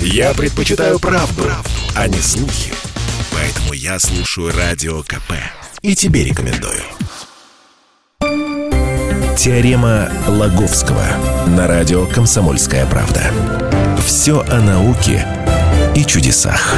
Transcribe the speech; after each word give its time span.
Я 0.00 0.34
предпочитаю 0.34 0.98
правду, 0.98 1.42
правду, 1.42 1.70
а 1.94 2.08
не 2.08 2.18
слухи. 2.18 2.72
Поэтому 3.32 3.72
я 3.72 3.98
слушаю 3.98 4.52
Радио 4.56 5.02
КП. 5.02 5.32
И 5.82 5.94
тебе 5.94 6.24
рекомендую. 6.24 6.80
Теорема 9.36 10.10
Лаговского 10.26 11.04
на 11.46 11.66
радио 11.66 12.06
«Комсомольская 12.06 12.86
правда». 12.86 13.30
Все 13.98 14.40
о 14.40 14.60
науке 14.60 15.26
и 15.94 16.04
чудесах. 16.04 16.74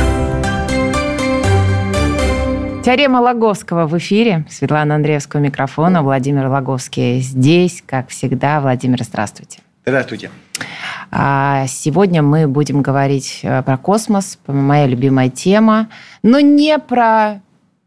Теорема 2.85 3.19
Лаговского 3.19 3.87
в 3.87 3.97
эфире. 3.99 4.47
Светлана 4.51 4.97
Андреевского 4.97 5.41
микрофона. 5.41 6.03
Владимир 6.03 6.49
Лаговский 6.49 7.21
здесь, 7.21 7.83
как 7.87 8.09
всегда. 8.09 8.61
Владимир, 8.61 9.03
здравствуйте. 9.03 9.61
Здравствуйте. 9.89 10.31
А 11.11 11.67
сегодня 11.67 12.21
мы 12.21 12.47
будем 12.47 12.83
говорить 12.83 13.41
э, 13.43 13.63
про 13.63 13.79
космос, 13.79 14.39
моя 14.47 14.87
любимая 14.87 15.31
тема, 15.31 15.89
но 16.23 16.41
не 16.41 16.79
про 16.79 17.41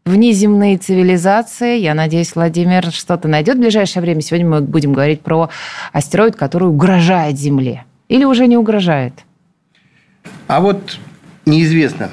внеземные 0.04 0.78
цивилизации. 0.78 1.78
Я 1.78 1.94
надеюсь, 1.94 2.34
Владимир 2.34 2.90
что-то 2.90 3.28
найдет 3.28 3.56
в 3.56 3.60
ближайшее 3.60 4.02
время. 4.02 4.20
Сегодня 4.20 4.48
мы 4.48 4.60
будем 4.62 4.92
говорить 4.92 5.20
про 5.20 5.48
астероид, 5.92 6.34
который 6.34 6.68
угрожает 6.68 7.38
Земле. 7.38 7.84
Или 8.08 8.24
уже 8.24 8.48
не 8.48 8.56
угрожает? 8.56 9.12
А 10.48 10.60
вот 10.60 10.98
неизвестно. 11.46 12.10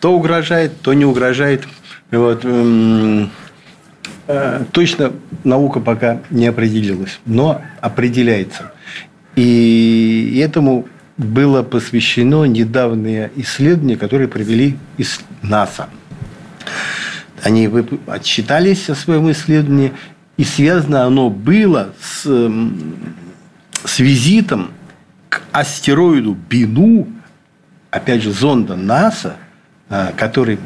То 0.00 0.14
угрожает, 0.14 0.80
то 0.80 0.94
не 0.94 1.04
угрожает. 1.04 1.68
Вот, 2.10 2.42
эм, 2.46 3.30
э, 4.28 4.64
точно 4.72 5.12
наука 5.44 5.80
пока 5.80 6.20
не 6.30 6.46
определилась, 6.46 7.20
но 7.26 7.60
определяется. 7.82 8.72
И 9.36 10.40
этому 10.42 10.88
было 11.18 11.62
посвящено 11.62 12.44
недавнее 12.44 13.30
исследование, 13.36 13.96
которое 13.96 14.28
провели 14.28 14.76
из 14.96 15.20
НАСА. 15.42 15.88
Они 17.42 17.70
отчитались 18.06 18.88
о 18.90 18.94
своем 18.94 19.30
исследовании, 19.30 19.92
и 20.36 20.44
связано 20.44 21.04
оно 21.04 21.30
было 21.30 21.92
с, 22.00 22.26
с 23.84 23.98
визитом 23.98 24.72
к 25.28 25.42
астероиду 25.52 26.36
Бину, 26.48 27.06
опять 27.90 28.22
же, 28.22 28.32
зонда 28.32 28.74
НАСА, 28.74 29.36
а, 29.88 30.12
который 30.16 30.58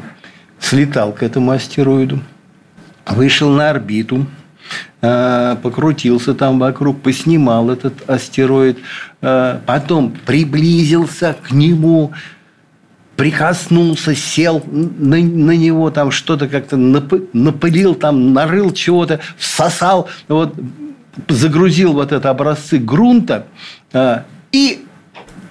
слетал 0.59 1.11
к 1.13 1.23
этому 1.23 1.51
астероиду, 1.51 2.21
вышел 3.05 3.49
на 3.49 3.69
орбиту– 3.69 4.25
Э, 4.40 4.40
покрутился 5.01 6.33
там 6.33 6.59
вокруг, 6.59 7.01
поснимал 7.01 7.69
этот 7.69 8.09
астероид, 8.09 8.77
э, 9.21 9.59
потом 9.65 10.13
приблизился 10.25 11.35
к 11.41 11.51
нему, 11.51 12.11
прикоснулся, 13.15 14.15
сел 14.15 14.63
на, 14.67 15.17
на 15.17 15.55
него, 15.55 15.91
там 15.91 16.11
что-то 16.11 16.47
как-то 16.47 16.77
напылил, 16.77 17.95
там 17.95 18.33
нарыл 18.33 18.71
чего-то, 18.71 19.19
всосал, 19.37 20.09
вот, 20.27 20.55
загрузил 21.27 21.93
вот 21.93 22.11
это 22.11 22.29
образцы 22.29 22.77
грунта 22.77 23.45
э, 23.93 24.23
и 24.51 24.85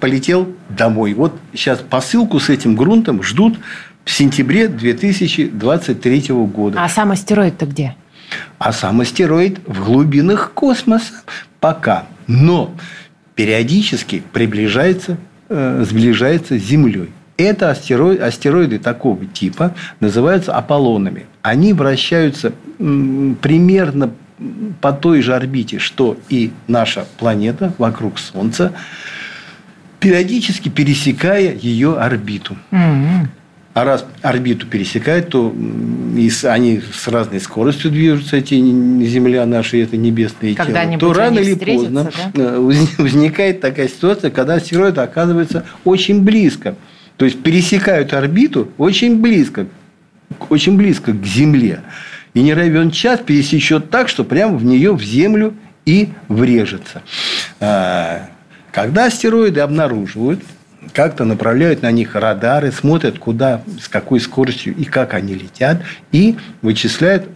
полетел 0.00 0.48
домой. 0.68 1.14
Вот 1.14 1.38
сейчас 1.54 1.78
посылку 1.78 2.40
с 2.40 2.48
этим 2.48 2.74
грунтом 2.74 3.22
ждут 3.22 3.58
в 4.04 4.10
сентябре 4.10 4.66
2023 4.68 6.26
года. 6.30 6.82
А 6.82 6.88
сам 6.88 7.12
астероид-то 7.12 7.66
где? 7.66 7.94
А 8.58 8.72
сам 8.72 9.00
астероид 9.00 9.60
в 9.66 9.84
глубинах 9.84 10.52
космоса 10.52 11.14
пока. 11.60 12.06
Но 12.26 12.74
периодически 13.34 14.22
приближается, 14.32 15.16
э, 15.48 15.84
сближается 15.88 16.58
с 16.58 16.62
Землей. 16.62 17.10
Это 17.36 17.70
астероиды, 17.70 18.22
астероиды 18.22 18.78
такого 18.78 19.24
типа 19.24 19.74
называются 20.00 20.54
Аполлонами. 20.54 21.24
Они 21.42 21.72
вращаются 21.72 22.52
м, 22.78 23.36
примерно 23.40 24.10
по 24.80 24.92
той 24.92 25.22
же 25.22 25.34
орбите, 25.34 25.78
что 25.78 26.18
и 26.28 26.52
наша 26.68 27.06
планета 27.18 27.72
вокруг 27.78 28.18
Солнца, 28.18 28.72
периодически 30.00 30.68
пересекая 30.68 31.54
ее 31.54 31.98
орбиту. 31.98 32.56
Mm-hmm. 32.70 33.26
А 33.72 33.84
раз 33.84 34.04
орбиту 34.20 34.66
пересекают, 34.66 35.28
то 35.28 35.54
они 36.44 36.80
с 36.80 37.06
разной 37.06 37.40
скоростью 37.40 37.92
движутся, 37.92 38.38
эти 38.38 38.54
Земля 38.54 39.46
наши, 39.46 39.80
это 39.80 39.96
небесные 39.96 40.56
тела, 40.56 40.98
то 40.98 41.12
рано 41.12 41.38
или 41.38 41.54
поздно 41.54 42.10
да? 42.34 42.42
Э, 42.42 42.58
возникает 42.98 43.60
такая 43.60 43.86
ситуация, 43.86 44.32
когда 44.32 44.54
астероид 44.54 44.98
оказывается 44.98 45.66
очень 45.84 46.22
близко. 46.22 46.74
То 47.16 47.24
есть 47.24 47.42
пересекают 47.44 48.12
орбиту 48.12 48.72
очень 48.76 49.20
близко, 49.20 49.66
очень 50.48 50.76
близко 50.76 51.12
к 51.12 51.24
Земле. 51.24 51.82
И 52.34 52.42
не 52.42 52.54
равен 52.54 52.90
час 52.90 53.20
пересечет 53.20 53.90
так, 53.90 54.08
что 54.08 54.24
прямо 54.24 54.56
в 54.56 54.64
нее, 54.64 54.92
в 54.92 55.02
Землю 55.02 55.54
и 55.84 56.08
врежется. 56.28 57.02
А, 57.60 58.28
когда 58.72 59.06
астероиды 59.06 59.60
обнаруживают, 59.60 60.40
как-то 60.92 61.24
направляют 61.24 61.82
на 61.82 61.90
них 61.90 62.14
радары, 62.14 62.72
смотрят, 62.72 63.18
куда, 63.18 63.62
с 63.80 63.88
какой 63.88 64.20
скоростью 64.20 64.74
и 64.74 64.84
как 64.84 65.14
они 65.14 65.34
летят, 65.34 65.82
и 66.12 66.36
вычисляют 66.62 67.28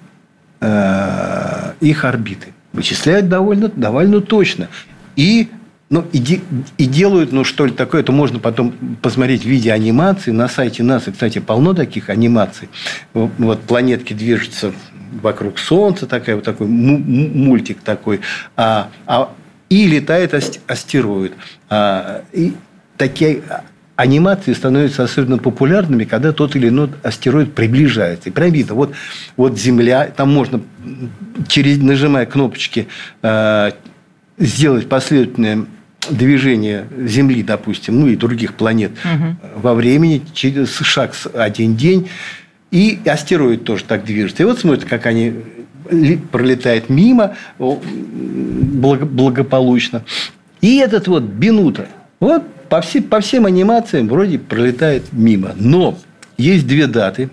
э, 0.60 1.72
их 1.80 2.04
орбиты. 2.04 2.48
Вычисляют 2.72 3.28
довольно, 3.28 3.68
довольно 3.68 4.20
точно. 4.20 4.68
И 5.16 5.48
ну, 5.90 6.04
и, 6.12 6.40
и 6.78 6.86
делают, 6.86 7.30
ну, 7.30 7.44
что 7.44 7.66
ли 7.66 7.72
такое, 7.72 8.00
это 8.00 8.10
можно 8.10 8.40
потом 8.40 8.72
посмотреть 9.00 9.42
в 9.42 9.46
виде 9.46 9.70
анимации. 9.72 10.32
На 10.32 10.48
сайте 10.48 10.82
НАСА, 10.82 11.12
кстати, 11.12 11.38
полно 11.38 11.74
таких 11.74 12.08
анимаций. 12.08 12.68
Вот 13.12 13.60
планетки 13.60 14.12
движутся 14.12 14.72
вокруг 15.22 15.58
Солнца, 15.58 16.06
такая, 16.06 16.36
вот 16.36 16.44
такой 16.44 16.66
мультик 16.66 17.80
такой. 17.82 18.20
А, 18.56 18.88
а, 19.06 19.32
и 19.68 19.86
летает 19.86 20.34
астероид. 20.66 21.34
А, 21.68 22.22
и, 22.32 22.54
такие 22.96 23.42
анимации 23.96 24.52
становятся 24.52 25.04
особенно 25.04 25.38
популярными, 25.38 26.04
когда 26.04 26.32
тот 26.32 26.56
или 26.56 26.68
иной 26.68 26.90
астероид 27.02 27.54
приближается. 27.54 28.28
И 28.28 28.32
прям 28.32 28.50
видно, 28.50 28.74
вот, 28.74 28.92
вот 29.36 29.58
Земля, 29.58 30.10
там 30.14 30.32
можно, 30.32 30.60
через, 31.48 31.78
нажимая 31.78 32.26
кнопочки, 32.26 32.88
э, 33.22 33.70
сделать 34.38 34.88
последовательное 34.88 35.66
движение 36.10 36.86
Земли, 37.06 37.42
допустим, 37.42 38.00
ну 38.00 38.08
и 38.08 38.16
других 38.16 38.54
планет 38.54 38.92
угу. 39.04 39.36
во 39.56 39.74
времени, 39.74 40.22
через 40.34 40.76
шаг 40.78 41.14
один 41.32 41.76
день. 41.76 42.08
И 42.70 42.98
астероид 43.06 43.64
тоже 43.64 43.84
так 43.84 44.04
движется. 44.04 44.42
И 44.42 44.46
вот 44.46 44.58
смотрите, 44.58 44.88
как 44.88 45.06
они 45.06 45.34
пролетают 46.32 46.88
мимо 46.88 47.36
благополучно. 47.58 50.02
И 50.60 50.78
этот 50.78 51.06
вот 51.06 51.22
Бенута, 51.22 51.86
вот 52.18 52.42
по, 52.68 52.80
все, 52.80 53.02
по 53.02 53.20
всем 53.20 53.46
анимациям 53.46 54.08
вроде 54.08 54.38
пролетает 54.38 55.12
мимо. 55.12 55.52
Но 55.56 55.98
есть 56.36 56.66
две 56.66 56.86
даты. 56.86 57.30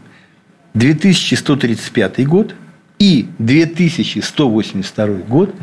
2135 0.74 2.26
год 2.28 2.56
и 2.98 3.28
2182 3.40 5.06
год, 5.28 5.54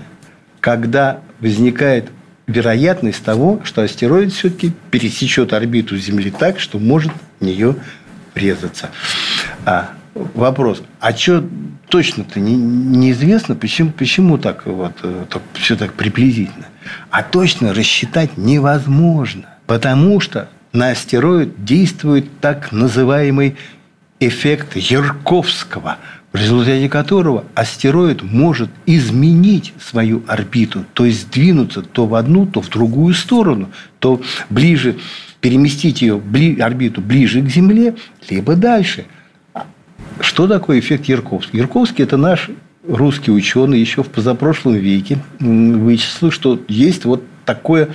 когда 0.61 1.21
возникает 1.41 2.11
вероятность 2.47 3.23
того, 3.23 3.61
что 3.65 3.83
астероид 3.83 4.33
все-таки 4.33 4.73
пересечет 4.91 5.53
орбиту 5.53 5.97
Земли 5.97 6.31
так, 6.31 6.59
что 6.59 6.79
может 6.79 7.13
в 7.39 7.45
нее 7.45 7.77
врезаться. 8.35 8.91
А, 9.65 9.91
вопрос, 10.15 10.83
а 11.01 11.13
что 11.13 11.45
точно-то 11.89 12.41
не, 12.41 12.57
неизвестно, 12.57 13.55
почему, 13.55 13.93
почему 13.93 14.39
так, 14.39 14.67
вот, 14.67 14.93
э, 15.03 15.25
так, 15.31 15.43
все 15.55 15.77
так 15.77 15.95
приблизительно? 15.95 16.67
А 17.11 17.23
точно 17.23 17.75
рассчитать 17.75 18.37
невозможно. 18.37 19.47
Потому 19.69 20.19
что 20.19 20.49
на 20.73 20.93
астероид 20.93 21.63
действует 21.63 22.41
так 22.41 22.73
называемый 22.73 23.57
эффект 24.19 24.75
Ярковского, 24.77 25.99
в 26.33 26.39
результате 26.39 26.89
которого 26.89 27.45
астероид 27.55 28.23
может 28.23 28.71
изменить 28.87 29.75
свою 29.79 30.23
орбиту, 30.27 30.87
то 30.95 31.05
есть 31.05 31.21
сдвинуться 31.21 31.83
то 31.83 32.07
в 32.07 32.15
одну, 32.15 32.47
то 32.47 32.63
в 32.63 32.71
другую 32.71 33.13
сторону, 33.13 33.69
то 33.99 34.23
ближе 34.49 34.97
переместить 35.43 36.01
ее 36.01 36.15
орбиту 36.61 37.03
ближе 37.03 37.43
к 37.43 37.49
Земле, 37.51 37.95
либо 38.31 38.57
дальше. 38.57 39.05
Что 40.21 40.47
такое 40.47 40.81
эффект 40.81 41.05
Ярковский? 41.05 41.59
Ярковский– 41.59 42.05
это 42.05 42.17
наш 42.17 42.49
русский 42.89 43.31
ученый 43.31 43.79
еще 43.79 44.03
в 44.03 44.09
позапрошлом 44.09 44.77
веке 44.77 45.19
вычислил, 45.39 46.31
что 46.31 46.59
есть 46.69 47.05
вот 47.05 47.23
такое 47.45 47.91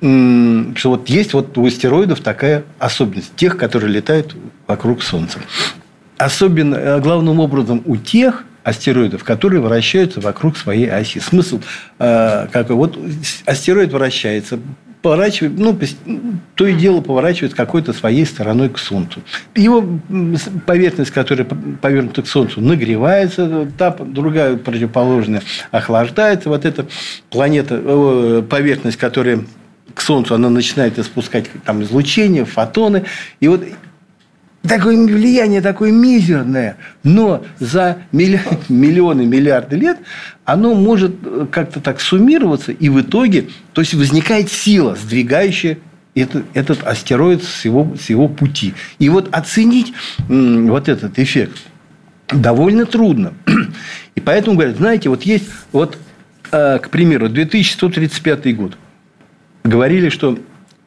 что 0.00 0.90
вот 0.90 1.08
есть 1.10 1.34
вот 1.34 1.56
у 1.58 1.66
астероидов 1.66 2.20
такая 2.20 2.64
особенность, 2.78 3.36
тех, 3.36 3.56
которые 3.58 3.92
летают 3.92 4.34
вокруг 4.66 5.02
Солнца. 5.02 5.38
Особенно, 6.16 6.74
э, 6.74 7.00
главным 7.00 7.40
образом, 7.40 7.82
у 7.84 7.96
тех 7.96 8.44
астероидов, 8.62 9.24
которые 9.24 9.60
вращаются 9.60 10.20
вокруг 10.20 10.56
своей 10.56 10.90
оси. 10.90 11.18
Смысл, 11.18 11.60
э, 11.98 12.46
как 12.50 12.70
вот 12.70 12.98
астероид 13.46 13.92
вращается, 13.92 14.58
поворачивает, 15.02 15.58
ну, 15.58 15.78
то 16.54 16.66
и 16.66 16.74
дело 16.74 17.00
поворачивает 17.00 17.54
какой-то 17.54 17.92
своей 17.94 18.26
стороной 18.26 18.68
к 18.68 18.78
Солнцу. 18.78 19.22
Его 19.54 19.82
поверхность, 20.66 21.10
которая 21.10 21.46
повернута 21.46 22.22
к 22.22 22.26
Солнцу, 22.26 22.60
нагревается, 22.60 23.66
та 23.78 23.90
другая 23.90 24.56
противоположная 24.56 25.42
охлаждается. 25.70 26.50
Вот 26.50 26.66
эта 26.66 26.86
планета, 27.30 28.44
поверхность, 28.48 28.98
которая 28.98 29.40
к 29.94 30.00
Солнцу, 30.00 30.34
она 30.34 30.50
начинает 30.50 30.98
испускать 30.98 31.46
там 31.64 31.82
излучение, 31.82 32.44
фотоны. 32.44 33.04
И 33.40 33.48
вот 33.48 33.64
такое 34.62 34.96
влияние 34.96 35.60
такое 35.60 35.92
мизерное, 35.92 36.76
но 37.02 37.44
за 37.58 37.98
миллионы, 38.12 39.26
миллиарды 39.26 39.76
лет 39.76 39.98
оно 40.44 40.74
может 40.74 41.14
э, 41.24 41.46
как-то 41.50 41.80
так 41.80 42.00
суммироваться, 42.00 42.72
и 42.72 42.88
в 42.88 43.00
итоге, 43.00 43.48
то 43.72 43.80
есть 43.80 43.94
возникает 43.94 44.50
сила, 44.50 44.96
сдвигающая 44.96 45.78
этот, 46.14 46.44
этот 46.54 46.82
астероид 46.82 47.44
с 47.44 47.64
его, 47.64 47.96
с 48.00 48.10
его 48.10 48.28
пути. 48.28 48.74
И 48.98 49.08
вот 49.08 49.28
оценить 49.32 49.92
вот 50.28 50.88
этот 50.88 51.18
эффект 51.18 51.56
довольно 52.28 52.86
трудно. 52.86 53.32
И 54.14 54.20
поэтому 54.20 54.56
говорят, 54.56 54.76
знаете, 54.76 55.08
вот 55.08 55.22
есть, 55.22 55.46
вот, 55.72 55.96
э, 56.50 56.78
к 56.78 56.90
примеру, 56.90 57.28
2135 57.28 58.56
год. 58.56 58.76
Говорили, 59.64 60.08
что 60.08 60.38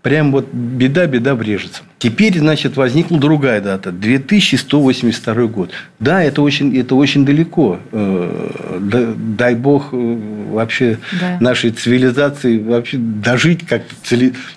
прям 0.04 0.34
вот 0.34 0.54
беда, 0.54 1.08
беда 1.08 1.34
врежется. 1.34 1.82
Теперь, 1.98 2.38
значит, 2.38 2.76
возникла 2.76 3.18
другая 3.18 3.62
дата, 3.62 3.94
2182 3.94 5.46
год. 5.46 5.72
Да, 6.02 6.22
это 6.22 6.42
очень, 6.42 6.78
это 6.78 6.96
очень 6.96 7.26
далеко. 7.26 7.80
Э, 7.94 8.80
дай 9.18 9.56
бог 9.56 9.94
э, 9.94 10.18
вообще 10.52 11.00
да. 11.22 11.38
нашей 11.40 11.72
цивилизации 11.72 12.60
вообще 12.60 12.98
дожить 12.98 13.66
как-то, 13.66 13.96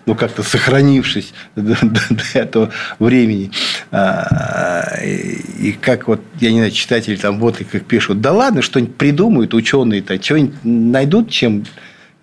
ну, 0.04 0.16
как-то 0.16 0.42
сохранившись 0.42 1.32
до, 1.56 1.76
до, 1.80 2.00
до 2.10 2.24
этого 2.34 2.70
времени. 2.98 3.52
А, 3.92 4.98
и 5.04 5.76
как 5.80 6.08
вот, 6.08 6.20
я 6.40 6.50
не 6.50 6.58
знаю, 6.58 6.72
читатели 6.72 7.14
там 7.14 7.38
вот 7.38 7.60
и 7.60 7.64
как 7.64 7.84
пишут, 7.84 8.20
да 8.20 8.32
ладно, 8.32 8.62
что-нибудь 8.62 8.96
придумают 8.96 9.54
ученые-то, 9.54 10.20
что-нибудь 10.20 10.56
найдут, 10.64 11.30
чем 11.30 11.64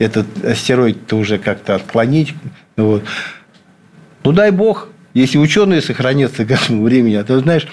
этот 0.03 0.27
астероид-то 0.43 1.17
уже 1.17 1.37
как-то 1.37 1.75
отклонить. 1.75 2.33
Вот. 2.77 3.03
Ну, 4.23 4.31
дай 4.31 4.51
бог, 4.51 4.89
если 5.13 5.37
ученые 5.37 5.81
сохранятся 5.81 6.45
к 6.45 6.51
этому 6.51 6.83
времени, 6.83 7.15
а 7.15 7.23
ты 7.23 7.37
знаешь, 7.39 7.67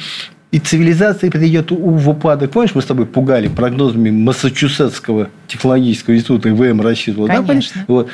и 0.50 0.58
цивилизация 0.58 1.30
придет 1.30 1.70
в 1.70 2.10
упадок. 2.10 2.50
Помнишь, 2.50 2.74
мы 2.74 2.82
с 2.82 2.84
тобой 2.84 3.06
пугали 3.06 3.46
прогнозами 3.46 4.10
Массачусетского 4.10 5.28
технологического 5.46 6.16
института 6.16 6.48
ИВМ 6.48 6.80
рассчитывал? 6.80 7.28
Конечно. 7.28 7.84
Да, 7.86 7.92
вот. 7.92 8.08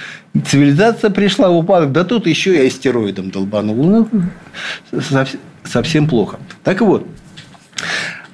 Цивилизация 0.44 1.08
пришла 1.10 1.48
в 1.48 1.56
упадок, 1.56 1.92
да 1.92 2.04
тут 2.04 2.26
еще 2.26 2.54
и 2.54 2.66
астероидом 2.66 3.30
долбанул. 3.30 3.74
Ну, 3.74 4.08
совсем 5.64 6.08
плохо. 6.08 6.38
Так 6.62 6.82
вот, 6.82 7.06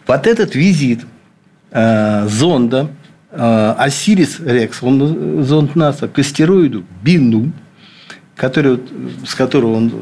вот 0.08 0.26
этот 0.26 0.56
визит 0.56 1.02
э, 1.70 2.26
зонда 2.29 2.88
Осирис 3.32 4.40
Рекс, 4.40 4.82
он 4.82 5.44
зонд 5.44 5.75
НАСА, 5.75 6.08
к 6.08 6.19
астероиду 6.19 6.84
Бину, 7.02 7.52
который, 8.37 8.81
с 9.26 9.34
которого 9.34 9.75
он 9.75 9.93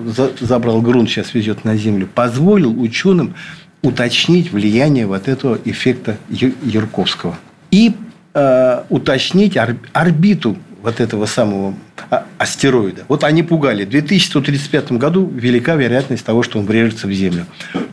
забрал 0.40 0.80
грунт, 0.80 1.10
сейчас 1.10 1.34
везет 1.34 1.64
на 1.64 1.76
Землю, 1.76 2.08
позволил 2.12 2.80
ученым 2.80 3.34
уточнить 3.82 4.52
влияние 4.52 5.06
вот 5.06 5.28
этого 5.28 5.58
эффекта 5.64 6.16
Юрковского. 6.28 7.36
И 7.70 7.94
э, 8.34 8.82
уточнить 8.88 9.56
орбиту 9.92 10.56
вот 10.82 11.00
этого 11.00 11.26
самого 11.26 11.74
а, 12.10 12.24
астероида. 12.38 13.02
Вот 13.08 13.24
они 13.24 13.42
пугали. 13.42 13.84
В 13.84 13.90
2135 13.90 14.92
году 14.92 15.26
велика 15.26 15.74
вероятность 15.74 16.24
того, 16.24 16.42
что 16.42 16.58
он 16.58 16.66
врежется 16.66 17.06
в 17.06 17.12
Землю. 17.12 17.46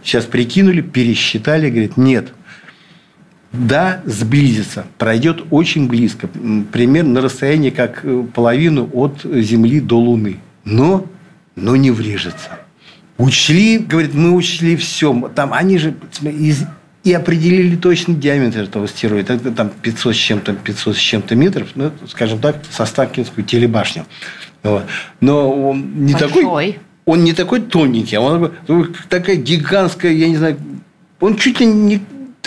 Сейчас 0.04 0.26
прикинули, 0.26 0.82
пересчитали, 0.82 1.70
говорит, 1.70 1.98
нет. 1.98 2.30
Да, 3.54 4.02
сблизится, 4.06 4.86
пройдет 4.98 5.46
очень 5.52 5.88
близко, 5.88 6.28
примерно 6.72 7.14
на 7.14 7.22
расстоянии 7.22 7.70
как 7.70 8.02
э, 8.04 8.24
половину 8.34 8.90
от 8.94 9.22
Земли 9.24 9.80
до 9.80 10.00
Луны. 10.00 10.38
Но, 10.66 11.06
но 11.56 11.76
не 11.76 11.92
врежется. 11.92 12.60
Учли, 13.18 13.80
говорит, 13.80 14.14
мы 14.14 14.34
учли 14.34 14.76
все. 14.76 15.32
Там 15.34 15.54
они 15.54 15.78
же 15.78 15.96
из, 16.22 16.66
и 17.04 17.14
определили 17.14 17.78
точно 17.78 18.14
диаметр 18.14 18.60
этого 18.64 18.86
астероида. 18.86 19.34
Это 19.34 19.52
там 19.52 19.72
500 19.82 20.14
с 20.14 20.18
чем-то, 20.18 20.54
500 20.54 20.96
с 20.96 21.00
чем-то 21.00 21.36
метров, 21.36 21.70
ну, 21.76 21.92
скажем 22.08 22.40
так, 22.40 22.58
со 22.70 22.86
Ставкинскую 22.86 23.46
телебашню. 23.46 24.06
Вот. 24.62 24.84
Но 25.22 25.70
он 25.70 26.06
не 26.06 26.14
Большой. 26.14 26.30
такой... 26.30 26.80
Он 27.06 27.24
не 27.24 27.32
такой 27.32 27.62
тоненький, 27.62 28.18
а 28.18 28.20
он 28.20 28.52
такая 29.08 29.38
гигантская, 29.38 30.12
я 30.12 30.28
не 30.28 30.36
знаю, 30.36 30.58
он 31.22 31.38
чуть 31.38 31.62
ли 31.62 31.66
не 31.66 32.02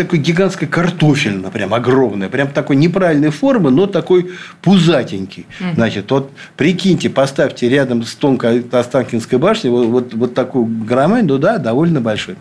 такой 0.04 0.18
гигантской 0.18 0.66
картофельно, 0.66 1.50
прям 1.50 1.74
огромная, 1.74 2.30
прям 2.30 2.48
такой 2.48 2.76
неправильной 2.76 3.30
формы, 3.30 3.70
но 3.70 3.86
такой 3.86 4.30
пузатенький. 4.62 5.46
Угу. 5.60 5.74
Значит, 5.74 6.10
вот 6.10 6.32
прикиньте, 6.56 7.10
поставьте 7.10 7.68
рядом 7.68 8.02
с 8.02 8.14
тонкой 8.14 8.64
Останкинской 8.72 9.38
башней 9.38 9.70
вот, 9.70 9.86
вот, 9.88 10.14
вот 10.14 10.34
такую 10.34 10.64
громадину, 10.64 11.38
да, 11.38 11.58
довольно 11.58 12.00
большой. 12.00 12.36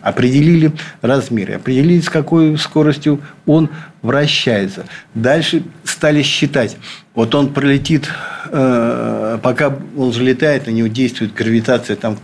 Определили 0.00 0.72
размеры, 1.02 1.54
определили, 1.54 2.00
с 2.00 2.08
какой 2.08 2.56
скоростью 2.56 3.20
он 3.44 3.68
вращается. 4.00 4.86
Дальше 5.14 5.64
стали 5.84 6.22
считать. 6.22 6.78
Вот 7.16 7.34
он 7.34 7.54
пролетит, 7.54 8.10
э, 8.50 9.38
пока 9.42 9.74
он 9.96 10.12
же 10.12 10.22
летает, 10.22 10.66
на 10.66 10.70
него 10.70 10.86
действует 10.86 11.32
гравитация 11.32 11.96
там, 11.96 12.18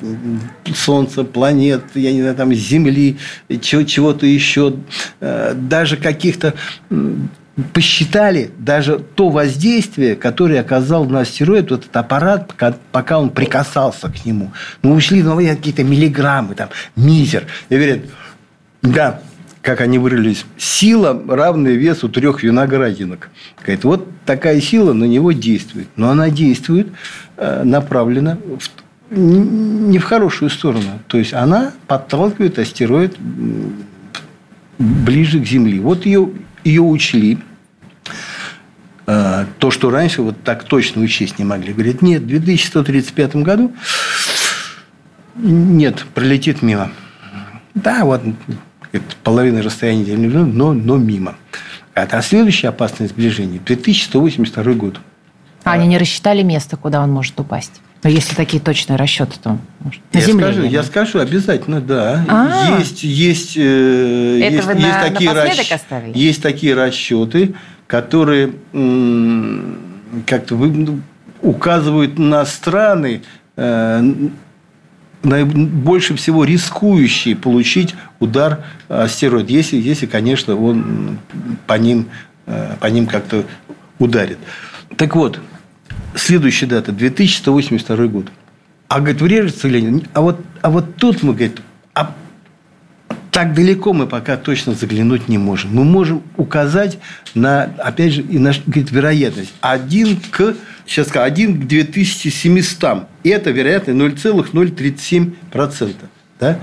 Солнца, 0.75 1.25
планет, 1.25 1.83
я 1.95 2.13
не 2.13 2.21
знаю, 2.21 2.37
там, 2.37 2.53
Земли, 2.53 3.17
чего-то 3.61 4.27
еще, 4.27 4.75
э, 5.21 5.55
даже 5.57 5.97
каких-то 5.97 6.55
посчитали 7.73 8.51
даже 8.59 8.99
то 8.99 9.31
воздействие, 9.31 10.15
которое 10.15 10.61
оказал 10.61 11.07
на 11.07 11.21
астероид 11.21 11.71
вот 11.71 11.85
этот 11.85 11.97
аппарат, 11.97 12.53
пока 12.93 13.19
он 13.19 13.31
прикасался 13.31 14.09
к 14.09 14.27
нему. 14.27 14.53
Ну, 14.83 14.93
ушли 14.93 15.23
ну, 15.23 15.37
какие-то 15.37 15.85
миллиграммы, 15.85 16.55
там, 16.55 16.69
мизер. 16.97 17.47
И 17.71 17.75
говорят, 17.75 18.01
да, 18.83 19.21
как 19.63 19.81
они 19.81 19.99
выразились, 19.99 20.45
сила, 20.59 21.23
равная 21.29 21.75
весу 21.75 22.09
трех 22.09 22.43
виноградинок. 22.43 23.31
Говорит, 23.63 23.85
вот 23.85 24.09
такая 24.27 24.61
сила 24.61 24.93
на 24.93 25.05
него 25.05 25.31
действует. 25.31 25.87
Но 25.95 26.11
она 26.11 26.31
действует 26.31 26.89
э, 27.37 27.63
направлена 27.63 28.37
в, 28.37 29.17
не 29.17 29.99
в 29.99 30.05
хорошую 30.05 30.51
сторону. 30.51 31.01
То 31.07 31.17
есть, 31.17 31.33
она 31.33 31.73
подталкивает 31.87 32.59
астероид 32.59 33.17
ближе 34.79 35.41
к 35.41 35.47
Земле. 35.47 35.81
Вот 35.81 36.07
ее, 36.07 36.31
ее 36.65 36.83
учли. 36.83 37.39
Э, 39.07 39.47
то, 39.59 39.71
что 39.71 39.91
раньше 39.91 40.23
вот 40.23 40.43
так 40.43 40.65
точно 40.65 41.03
учесть 41.03 41.39
не 41.39 41.45
могли. 41.45 41.73
Говорит, 41.73 42.03
нет, 42.03 42.23
в 42.23 42.27
2135 42.27 43.37
году 43.37 43.73
нет, 45.37 46.05
пролетит 46.15 46.63
мимо. 46.63 46.91
Да, 47.75 48.05
вот 48.05 48.23
это 48.93 49.05
половина 49.23 49.63
расстояния 49.63 50.05
Земли, 50.05 50.29
но, 50.29 50.73
но 50.73 50.97
мимо. 50.97 51.37
А 51.95 52.23
следующее 52.23 52.69
опасное 52.69 53.09
сближение– 53.09 53.61
2182 53.65 54.73
год. 54.75 55.01
А 55.65 55.73
они 55.73 55.87
не 55.87 55.99
рассчитали 55.99 56.43
место, 56.43 56.77
куда 56.77 57.03
он 57.03 57.11
может 57.11 57.39
упасть? 57.39 57.81
Но 58.03 58.11
если 58.11 58.35
такие 58.35 58.61
точные 58.61 58.97
расчеты, 58.97 59.37
то 59.41 59.59
может, 59.79 60.01
на 60.13 60.19
я 60.19 60.25
Земле. 60.25 60.47
Скажу, 60.47 60.63
я 60.67 60.83
скажу 60.83 61.19
обязательно, 61.21 61.81
да. 61.81 62.25
А-а-а. 62.29 62.79
Есть, 62.79 63.05
есть, 63.05 63.57
э, 63.57 64.39
есть, 64.41 64.65
вы 64.65 64.73
есть, 64.73 64.83
на, 64.83 65.03
такие 65.09 65.33
расч... 65.33 65.71
оставили? 65.71 66.19
есть 66.19 66.43
такие 66.43 66.75
расчеты, 66.75 67.55
которые 67.87 68.55
как-то 70.27 70.57
ну, 70.57 71.01
указывают 71.43 72.19
на 72.19 72.45
страны, 72.45 73.23
э, 73.57 74.13
больше 75.23 76.17
всего 76.17 76.45
рискующие 76.45 77.37
получить 77.37 77.95
удар 78.19 78.65
астероид, 78.89 79.51
если, 79.51 79.77
если 79.77 80.07
конечно, 80.07 80.57
он 80.57 81.19
по 81.67 81.75
ним, 81.75 82.09
э, 82.47 82.77
по 82.81 82.87
ним 82.87 83.07
как-то 83.07 83.45
ударит. 83.99 84.39
Так 84.97 85.15
вот, 85.15 85.41
следующая 86.15 86.67
дата– 86.67 86.93
2182 86.93 88.07
год. 88.07 88.27
А, 88.89 89.01
говорит, 89.01 89.23
врежется 89.23 89.69
или 89.69 89.81
нет? 89.81 90.05
А 90.13 90.21
вот, 90.21 90.41
а 90.61 90.71
вот 90.71 90.97
тут 90.97 91.23
мы, 91.23 91.33
говорит, 91.33 91.63
а 91.95 92.15
так 93.33 93.55
далеко 93.55 93.95
мы 93.95 94.07
пока 94.07 94.37
точно 94.37 94.75
заглянуть 94.75 95.29
не 95.29 95.39
можем. 95.39 95.75
Мы 95.75 95.85
можем 95.85 96.23
указать 96.37 96.99
на, 97.35 97.65
опять 97.79 98.13
же, 98.13 98.21
и 98.21 98.39
на 98.39 98.53
говорит, 98.67 98.93
вероятность. 98.93 99.55
Один 99.63 100.21
к, 100.31 100.55
сейчас 100.87 101.09
скажу, 101.09 101.25
1 101.25 101.63
к 101.63 101.67
2700. 101.67 103.05
И 103.25 103.31
это 103.31 103.51
вероятность 103.51 103.99
0,037%. 103.99 105.95
Да? 106.39 106.59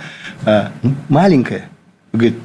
А, 0.46 0.72
маленькая. 1.10 1.70
Говорит, 2.14 2.36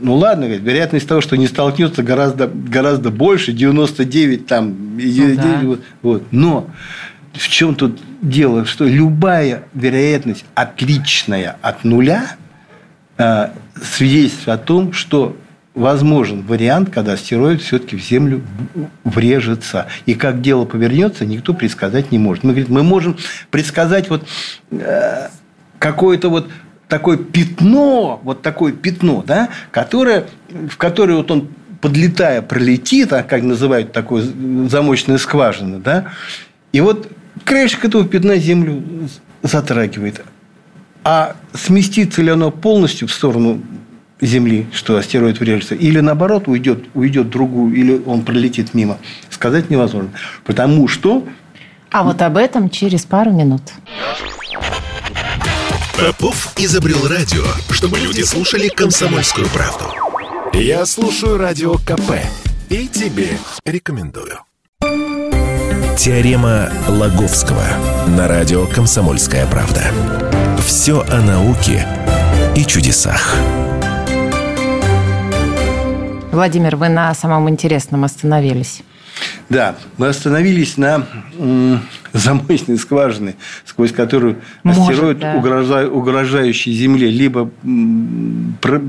ну 0.00 0.14
ладно, 0.14 0.46
говорит, 0.46 0.62
вероятность 0.62 1.08
того, 1.08 1.20
что 1.20 1.36
не 1.36 1.48
столкнется, 1.48 2.04
гораздо, 2.04 2.46
гораздо 2.46 3.10
больше, 3.10 3.52
99 3.52 4.46
там, 4.46 4.94
ну, 4.94 5.00
99, 5.00 5.36
да. 5.36 5.60
вот, 5.64 5.80
вот. 6.02 6.22
Но 6.30 6.70
в 7.32 7.48
чем 7.48 7.74
тут 7.74 8.00
дело, 8.20 8.64
что 8.64 8.84
любая 8.84 9.64
вероятность 9.74 10.44
отличная 10.54 11.56
от 11.62 11.82
нуля 11.82 12.36
э, 13.18 13.48
свидетельствует 13.82 14.48
о 14.48 14.58
том, 14.58 14.92
что 14.92 15.36
возможен 15.74 16.42
вариант, 16.42 16.90
когда 16.90 17.12
астероид 17.12 17.62
все-таки 17.62 17.96
в 17.96 18.02
Землю 18.02 18.42
врежется. 19.04 19.86
И 20.04 20.14
как 20.14 20.42
дело 20.42 20.64
повернется, 20.64 21.24
никто 21.24 21.54
предсказать 21.54 22.12
не 22.12 22.18
может. 22.18 22.44
Мы, 22.44 22.52
говорим, 22.52 22.72
мы 22.72 22.82
можем 22.82 23.16
предсказать 23.50 24.10
вот 24.10 24.26
э, 24.70 25.28
какое-то 25.78 26.28
вот 26.28 26.50
такое 26.88 27.16
пятно, 27.16 28.20
вот 28.22 28.42
такое 28.42 28.72
пятно, 28.72 29.24
да, 29.26 29.48
которое, 29.70 30.26
в 30.50 30.76
которое 30.76 31.14
вот 31.14 31.30
он 31.30 31.48
подлетая 31.80 32.42
пролетит, 32.42 33.12
а 33.12 33.22
как 33.22 33.42
называют 33.42 33.92
такое 33.92 34.24
замочная 34.68 35.16
скважина, 35.16 35.80
да, 35.80 36.12
и 36.72 36.80
вот 36.80 37.10
краешек 37.44 37.86
этого 37.86 38.06
пятна 38.06 38.36
землю 38.36 38.82
затрагивает. 39.42 40.22
А 41.04 41.36
сместится 41.54 42.22
ли 42.22 42.30
оно 42.30 42.50
полностью 42.50 43.08
в 43.08 43.12
сторону 43.12 43.60
Земли, 44.20 44.68
что 44.72 44.96
астероид 44.96 45.40
врежется, 45.40 45.74
или 45.74 45.98
наоборот 45.98 46.46
уйдет, 46.46 46.84
уйдет 46.94 47.26
в 47.26 47.30
другую, 47.30 47.74
или 47.74 48.00
он 48.06 48.22
пролетит 48.22 48.72
мимо, 48.72 48.98
сказать 49.30 49.68
невозможно. 49.68 50.12
Потому 50.44 50.86
что... 50.86 51.26
А 51.90 52.04
вот 52.04 52.22
об 52.22 52.36
этом 52.36 52.70
через 52.70 53.04
пару 53.04 53.32
минут. 53.32 53.62
Попов 55.98 56.52
изобрел 56.56 57.06
радио, 57.08 57.44
чтобы 57.70 57.98
люди 57.98 58.22
слушали 58.22 58.68
комсомольскую 58.68 59.48
правду. 59.48 59.86
Я 60.52 60.86
слушаю 60.86 61.36
радио 61.36 61.74
КП 61.74 62.12
и 62.68 62.86
тебе 62.86 63.28
рекомендую. 63.64 64.38
Теорема 65.98 66.70
Лаговского 66.88 67.64
на 68.08 68.26
радио 68.26 68.66
«Комсомольская 68.66 69.46
правда». 69.46 70.31
Все 70.64 71.00
о 71.00 71.20
науке 71.20 71.86
и 72.56 72.64
чудесах. 72.64 73.36
Владимир, 76.30 76.76
вы 76.76 76.88
на 76.88 77.12
самом 77.14 77.50
интересном 77.50 78.04
остановились. 78.04 78.82
Да, 79.48 79.76
мы 79.98 80.08
остановились 80.08 80.76
на 80.76 81.06
замочной 82.12 82.78
скважины, 82.78 83.34
сквозь 83.64 83.92
которую 83.92 84.38
Может, 84.62 84.82
астероид, 84.82 85.18
да. 85.18 85.34
угрожа, 85.34 85.88
угрожающий 85.88 86.72
Земле, 86.72 87.10
либо 87.10 87.50
про, 88.60 88.80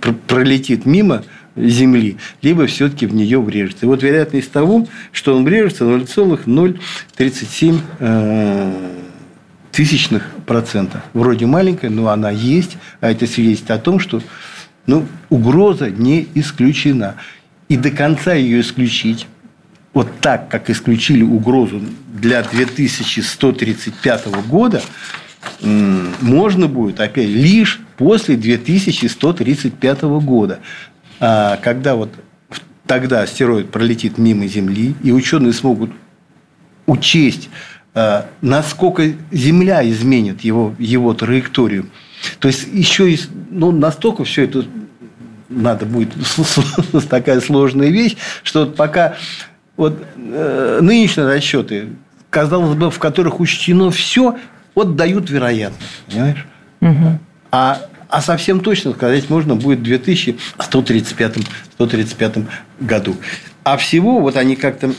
про, 0.00 0.12
пролетит 0.26 0.86
мимо 0.86 1.24
Земли, 1.56 2.18
либо 2.42 2.66
все-таки 2.66 3.06
в 3.06 3.14
нее 3.14 3.40
врежется. 3.40 3.86
И 3.86 3.88
вот 3.88 4.02
вероятность 4.02 4.52
того, 4.52 4.86
что 5.12 5.34
он 5.34 5.44
врежется 5.44 5.84
0,037 5.84 7.80
э, 7.98 8.72
тысячных 9.76 10.30
процента. 10.46 11.04
Вроде 11.12 11.44
маленькая, 11.44 11.90
но 11.90 12.08
она 12.08 12.30
есть, 12.30 12.78
а 13.02 13.10
это 13.10 13.26
свидетельствует 13.26 13.78
о 13.78 13.82
том, 13.82 14.00
что 14.00 14.22
ну, 14.86 15.06
угроза 15.28 15.90
не 15.90 16.26
исключена. 16.34 17.16
И 17.68 17.76
до 17.76 17.90
конца 17.90 18.32
ее 18.32 18.60
исключить 18.62 19.26
вот 19.92 20.08
так, 20.20 20.48
как 20.48 20.70
исключили 20.70 21.22
угрозу 21.22 21.82
для 22.14 22.42
2135 22.42 24.26
года, 24.48 24.82
можно 25.60 26.68
будет 26.68 26.98
опять 26.98 27.28
лишь 27.28 27.80
после 27.98 28.36
2135 28.36 30.02
года, 30.22 30.60
а, 31.20 31.58
когда 31.62 31.96
вот 31.96 32.10
тогда 32.86 33.22
астероид 33.22 33.70
пролетит 33.70 34.16
мимо 34.16 34.46
Земли, 34.46 34.94
и 35.02 35.12
ученые 35.12 35.52
смогут 35.52 35.90
учесть, 36.86 37.50
насколько 38.42 39.10
Земля 39.32 39.88
изменит 39.88 40.42
его, 40.42 40.74
его 40.78 41.14
траекторию. 41.14 41.86
То 42.40 42.48
есть 42.48 42.68
еще 42.70 43.10
и, 43.10 43.18
ну, 43.50 43.72
настолько 43.72 44.24
все 44.24 44.44
это 44.44 44.64
надо 45.48 45.86
будет 45.86 46.12
такая 47.08 47.40
сложная 47.40 47.88
вещь, 47.88 48.16
что 48.42 48.66
пока 48.66 49.14
вот 49.76 50.02
э, 50.16 50.78
нынешние 50.82 51.26
расчеты, 51.26 51.88
казалось 52.30 52.76
бы, 52.76 52.90
в 52.90 52.98
которых 52.98 53.40
учтено 53.40 53.90
все, 53.90 54.36
вот 54.74 54.96
дают 54.96 55.30
вероятность. 55.30 56.02
Понимаешь? 56.08 56.46
Угу. 56.80 57.18
А, 57.52 57.80
а 58.08 58.20
совсем 58.20 58.60
точно 58.60 58.92
сказать 58.92 59.30
можно 59.30 59.54
будет 59.54 59.80
в 59.80 59.84
2135 59.84 61.36
135 61.74 62.38
году. 62.80 63.16
А 63.64 63.76
всего 63.76 64.20
вот 64.20 64.36
они 64.36 64.56
как-то 64.56 64.92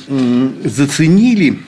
заценили 0.63 1.60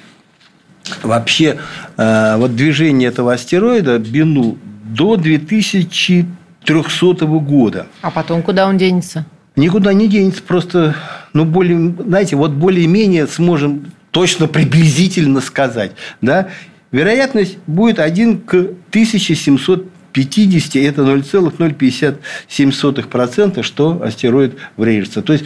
вообще 1.03 1.57
э, 1.97 2.37
вот 2.37 2.55
движение 2.55 3.09
этого 3.09 3.33
астероида 3.33 3.99
Бину 3.99 4.57
до 4.83 5.17
2300 5.17 7.25
года. 7.25 7.87
А 8.01 8.09
потом 8.11 8.41
куда 8.41 8.67
он 8.67 8.77
денется? 8.77 9.25
Никуда 9.55 9.93
не 9.93 10.07
денется, 10.07 10.41
просто, 10.41 10.95
ну, 11.33 11.45
более, 11.45 11.93
знаете, 12.05 12.35
вот 12.35 12.51
более-менее 12.51 13.27
сможем 13.27 13.91
точно 14.11 14.47
приблизительно 14.47 15.41
сказать, 15.41 15.91
да, 16.21 16.47
вероятность 16.91 17.57
будет 17.67 17.99
1 17.99 18.39
к 18.39 18.53
1750, 18.89 20.75
это 20.77 21.01
0,057%, 21.01 23.63
что 23.63 24.01
астероид 24.01 24.55
врежется. 24.77 25.21
То 25.21 25.33
есть, 25.33 25.43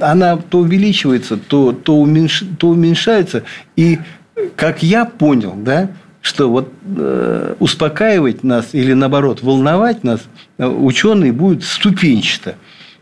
она 0.00 0.36
то 0.36 0.58
увеличивается, 0.58 1.36
то, 1.36 1.72
то, 1.72 1.96
уменьш, 1.96 2.44
то 2.58 2.68
уменьшается. 2.68 3.42
И, 3.74 3.98
как 4.56 4.82
я 4.82 5.04
понял, 5.04 5.54
да, 5.56 5.90
что 6.22 6.50
вот 6.50 6.72
э, 6.84 7.54
успокаивать 7.58 8.44
нас 8.44 8.68
или 8.72 8.92
наоборот 8.92 9.42
волновать 9.42 10.04
нас 10.04 10.20
э, 10.58 10.66
ученые 10.66 11.32
будут 11.32 11.64
ступенчато. 11.64 12.54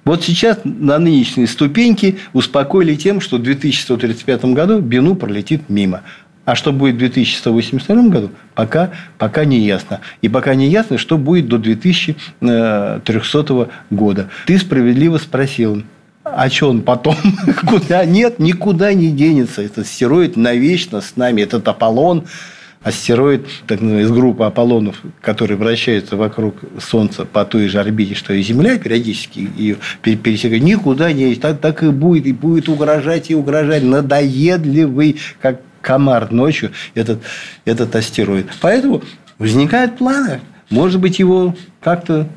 Вот 0.05 0.23
сейчас 0.25 0.61
на 0.65 0.99
нынешней 0.99 1.47
ступеньке 1.47 2.17
успокоили 2.33 2.95
тем, 2.95 3.21
что 3.21 3.37
в 3.37 3.43
2135 3.43 4.45
году 4.47 4.81
Бину 4.81 5.15
пролетит 5.17 5.69
мимо. 5.69 6.01
А 6.47 6.55
что 6.55 6.73
будет 6.73 6.95
в 6.95 6.99
2182 6.99 8.09
году, 8.09 8.31
пока, 8.55 8.91
пока 9.19 9.45
не 9.45 9.61
ясно. 9.61 10.01
И 10.23 10.31
пока 10.31 10.55
не 10.55 10.69
ясно, 10.69 10.97
что 10.97 11.19
будет 11.19 11.49
до 11.49 11.59
2300 11.59 13.69
года. 13.91 14.31
Ты 14.47 14.59
справедливо 14.59 15.19
спросил, 15.19 15.83
а 16.35 16.49
что 16.51 16.71
он 16.71 16.83
потом? 16.83 17.17
Куда? 17.67 18.05
Нет, 18.05 18.39
никуда 18.39 18.93
не 18.93 19.11
денется. 19.11 19.63
Этот 19.63 19.79
астероид 19.79 20.37
навечно 20.37 21.01
с 21.01 21.17
нами. 21.17 21.43
Этот 21.43 21.67
Аполлон 21.69 22.27
астероид 22.83 23.47
так, 23.67 23.81
ну, 23.81 23.99
из 23.99 24.11
группы 24.11 24.45
Аполлонов, 24.45 25.03
который 25.21 25.57
вращается 25.57 26.17
вокруг 26.17 26.57
Солнца 26.81 27.25
по 27.25 27.45
той 27.45 27.69
же 27.69 27.81
орбите, 27.81 28.15
что 28.15 28.33
и 28.33 28.43
Земля, 28.43 28.79
периодически 28.79 29.51
ее 29.57 29.77
пересекает, 30.03 30.63
никуда 30.63 31.13
не 31.13 31.31
есть. 31.31 31.41
Так, 31.41 31.61
так 31.61 31.83
и 31.83 31.91
будет, 31.91 32.27
и 32.27 32.33
будет 32.33 32.69
угрожать 32.69 33.31
и 33.31 33.35
угрожать. 33.35 33.83
Надоедливый, 33.83 35.19
как 35.41 35.61
комар 35.81 36.31
ночью, 36.31 36.73
этот, 36.95 37.21
этот 37.65 37.95
астероид. 37.95 38.47
Поэтому 38.61 39.03
возникают 39.39 39.99
планы. 39.99 40.41
Может 40.71 41.01
быть, 41.01 41.19
его 41.19 41.55
как-то... 41.81 42.29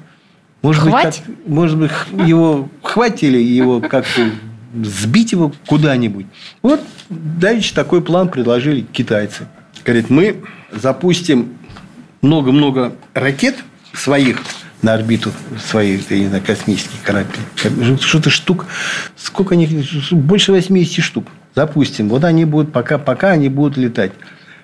Может 0.62 0.84
быть, 0.84 0.94
как, 0.94 1.15
может 1.48 1.77
быть, 1.77 1.91
его 2.27 2.70
хватили, 2.84 3.38
его 3.38 3.82
как-то 3.82 4.30
сбить 4.84 5.32
его 5.32 5.51
куда-нибудь. 5.65 6.27
Вот 6.62 6.82
дальше 7.10 7.74
такой 7.74 8.01
план 8.01 8.30
предложили 8.30 8.82
китайцы. 8.82 9.48
Говорит, 9.84 10.10
мы 10.10 10.44
запустим 10.72 11.58
много-много 12.22 12.94
ракет 13.13 13.56
своих 13.94 14.39
на 14.82 14.94
орбиту 14.94 15.32
своих 15.63 16.10
я 16.10 16.20
не 16.20 16.27
знаю, 16.27 16.44
космических 16.44 17.01
кораблей. 17.03 17.44
Что-то 18.00 18.30
штук. 18.30 18.65
Сколько 19.15 19.53
они? 19.53 19.86
Больше 20.12 20.51
80 20.51 21.03
штук. 21.03 21.27
Запустим. 21.56 22.10
Вот 22.10 22.24
они 22.24 22.46
будут, 22.46 22.72
пока, 22.72 22.98
пока 22.98 23.32
они 23.32 23.50
будут 23.50 23.77
летать. 23.77 24.12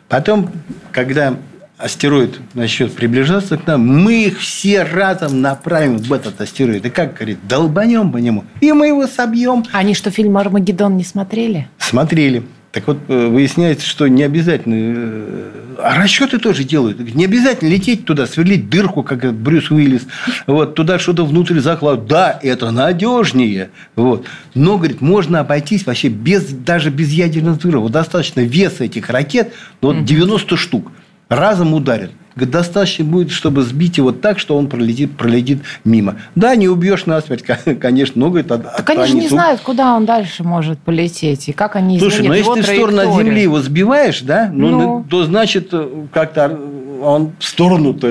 Потом, 0.07 0.51
когда 0.91 1.37
астероид 1.77 2.39
начнет 2.53 2.93
приближаться 2.93 3.57
к 3.57 3.67
нам, 3.67 3.87
мы 3.87 4.25
их 4.25 4.39
все 4.39 4.83
разом 4.83 5.41
направим 5.41 5.97
в 5.97 6.11
этот 6.11 6.39
астероид. 6.41 6.85
И 6.85 6.89
как, 6.89 7.15
говорит, 7.15 7.39
долбанем 7.47 8.11
по 8.11 8.17
нему, 8.17 8.45
и 8.61 8.71
мы 8.71 8.87
его 8.87 9.07
собьем. 9.07 9.63
Они 9.71 9.93
что, 9.93 10.11
фильм 10.11 10.37
«Армагеддон» 10.37 10.97
не 10.97 11.03
смотрели? 11.03 11.67
Смотрели. 11.77 12.43
Так 12.71 12.85
вот, 12.87 12.97
э, 13.07 13.27
выясняется, 13.27 13.87
что 13.87 14.07
не 14.07 14.23
обязательно... 14.23 14.75
Э, 14.77 15.51
а 15.79 15.97
расчеты 15.97 16.37
тоже 16.37 16.63
делают. 16.63 16.99
Не 17.15 17.25
обязательно 17.25 17.69
лететь 17.69 18.05
туда, 18.05 18.27
сверлить 18.27 18.69
дырку, 18.69 19.03
как 19.03 19.33
Брюс 19.33 19.71
Уиллис. 19.71 20.03
Вот, 20.47 20.75
туда 20.75 20.99
что-то 20.99 21.25
внутрь 21.25 21.59
закладывать. 21.59 22.09
Да, 22.09 22.39
это 22.41 22.71
надежнее. 22.71 23.69
Вот. 23.95 24.25
Но, 24.53 24.77
говорит, 24.77 25.01
можно 25.01 25.39
обойтись 25.39 25.85
вообще 25.85 26.09
без, 26.09 26.45
даже 26.49 26.89
без 26.89 27.09
ядерных 27.09 27.57
взрывов. 27.57 27.83
Вот 27.83 27.91
достаточно 27.93 28.41
веса 28.41 28.83
этих 28.83 29.09
ракет, 29.09 29.53
ну, 29.81 29.93
вот 29.93 30.05
90 30.05 30.57
штук 30.57 30.91
разом 31.29 31.73
ударят. 31.73 32.11
достаточно 32.35 33.03
будет, 33.05 33.31
чтобы 33.31 33.63
сбить 33.63 33.97
его 33.97 34.11
так, 34.11 34.39
что 34.39 34.57
он 34.57 34.67
пролетит, 34.67 35.17
пролетит 35.17 35.59
мимо. 35.83 36.17
Да, 36.35 36.55
не 36.55 36.67
убьешь 36.67 37.05
насмерть, 37.05 37.43
конечно, 37.79 38.19
но, 38.19 38.29
говорит, 38.29 38.47
Так 38.47 38.89
они 38.89 39.05
же 39.05 39.15
не 39.15 39.27
знают, 39.27 39.61
куда 39.61 39.95
он 39.95 40.05
дальше 40.05 40.43
может 40.43 40.79
полететь, 40.79 41.49
и 41.49 41.53
как 41.53 41.75
они 41.75 41.99
Слушай, 41.99 42.27
но 42.27 42.35
если 42.35 42.53
ты 42.53 42.61
в 42.61 42.65
сторону 42.65 43.01
от 43.01 43.15
Земли 43.17 43.41
его 43.41 43.59
сбиваешь, 43.59 44.21
да, 44.21 44.49
ну, 44.51 44.69
ну. 44.69 45.05
то 45.09 45.23
значит, 45.23 45.73
как-то 46.13 46.59
он 47.01 47.33
в 47.39 47.45
сторону-то 47.45 48.07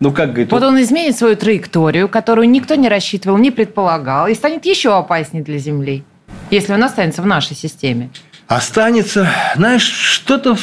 ну, 0.00 0.12
как 0.12 0.30
говорит, 0.30 0.50
вот 0.50 0.62
он 0.62 0.80
изменит 0.80 1.16
свою 1.16 1.36
траекторию, 1.36 2.08
которую 2.08 2.48
никто 2.48 2.74
не 2.74 2.88
рассчитывал, 2.88 3.36
не 3.36 3.50
предполагал, 3.50 4.28
и 4.28 4.34
станет 4.34 4.64
еще 4.64 4.96
опаснее 4.96 5.44
для 5.44 5.58
Земли, 5.58 6.04
если 6.50 6.72
он 6.72 6.82
останется 6.82 7.20
в 7.20 7.26
нашей 7.26 7.54
системе. 7.54 8.08
Останется, 8.46 9.28
знаешь, 9.56 9.82
что-то 9.82 10.56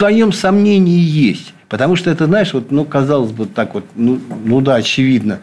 твоем 0.00 0.32
сомнении 0.32 0.98
есть. 0.98 1.52
Потому 1.68 1.94
что 1.94 2.10
это, 2.10 2.26
знаешь, 2.26 2.52
вот, 2.52 2.72
ну, 2.72 2.84
казалось 2.84 3.30
бы, 3.30 3.46
так 3.46 3.74
вот, 3.74 3.84
ну, 3.94 4.18
ну 4.44 4.60
да, 4.60 4.74
очевидно. 4.76 5.38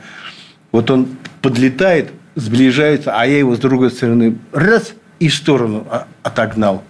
Вот 0.74 0.92
он 0.92 1.08
подлетает, 1.42 2.12
сближается, 2.36 3.14
а 3.16 3.26
я 3.26 3.38
его 3.38 3.56
с 3.56 3.60
другой 3.60 3.92
стороны 3.92 4.36
раз 4.52 4.94
и 5.20 5.30
в 5.30 5.36
сторону 5.36 5.88
отогнал. 6.24 6.84